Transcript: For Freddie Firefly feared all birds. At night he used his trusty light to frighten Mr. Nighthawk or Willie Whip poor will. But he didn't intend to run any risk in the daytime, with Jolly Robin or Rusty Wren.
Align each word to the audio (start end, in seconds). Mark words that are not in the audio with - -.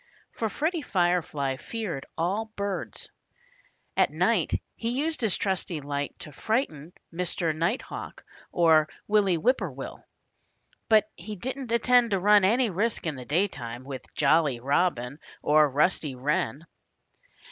For 0.31 0.49
Freddie 0.49 0.81
Firefly 0.81 1.57
feared 1.57 2.07
all 2.17 2.45
birds. 2.55 3.11
At 3.95 4.09
night 4.09 4.59
he 4.75 4.89
used 4.99 5.21
his 5.21 5.37
trusty 5.37 5.79
light 5.79 6.17
to 6.21 6.31
frighten 6.31 6.93
Mr. 7.13 7.55
Nighthawk 7.55 8.23
or 8.51 8.89
Willie 9.07 9.37
Whip 9.37 9.59
poor 9.59 9.69
will. 9.69 10.03
But 10.89 11.07
he 11.15 11.35
didn't 11.35 11.71
intend 11.71 12.09
to 12.09 12.19
run 12.19 12.43
any 12.43 12.71
risk 12.71 13.05
in 13.05 13.13
the 13.15 13.25
daytime, 13.25 13.83
with 13.83 14.11
Jolly 14.15 14.59
Robin 14.59 15.19
or 15.43 15.69
Rusty 15.69 16.15
Wren. 16.15 16.65